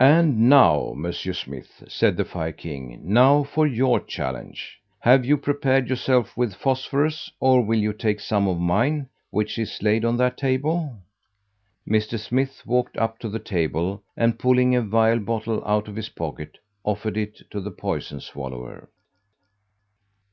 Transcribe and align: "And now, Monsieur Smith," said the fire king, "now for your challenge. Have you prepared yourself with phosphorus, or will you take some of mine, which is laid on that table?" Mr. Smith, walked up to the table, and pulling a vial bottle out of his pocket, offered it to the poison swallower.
"And 0.00 0.48
now, 0.48 0.94
Monsieur 0.96 1.32
Smith," 1.32 1.84
said 1.86 2.16
the 2.16 2.24
fire 2.24 2.50
king, 2.50 3.00
"now 3.04 3.44
for 3.44 3.68
your 3.68 4.00
challenge. 4.00 4.80
Have 4.98 5.24
you 5.24 5.36
prepared 5.36 5.88
yourself 5.88 6.36
with 6.36 6.56
phosphorus, 6.56 7.30
or 7.38 7.64
will 7.64 7.78
you 7.78 7.92
take 7.92 8.18
some 8.18 8.48
of 8.48 8.58
mine, 8.58 9.10
which 9.30 9.56
is 9.56 9.80
laid 9.80 10.04
on 10.04 10.16
that 10.16 10.36
table?" 10.38 10.96
Mr. 11.88 12.18
Smith, 12.18 12.62
walked 12.66 12.96
up 12.96 13.20
to 13.20 13.28
the 13.28 13.38
table, 13.38 14.02
and 14.16 14.40
pulling 14.40 14.74
a 14.74 14.82
vial 14.82 15.20
bottle 15.20 15.62
out 15.64 15.86
of 15.86 15.94
his 15.94 16.08
pocket, 16.08 16.58
offered 16.82 17.16
it 17.16 17.48
to 17.52 17.60
the 17.60 17.70
poison 17.70 18.18
swallower. 18.18 18.90